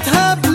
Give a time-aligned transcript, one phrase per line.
[0.00, 0.49] it happen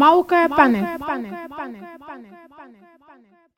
[0.00, 0.84] małkę panek.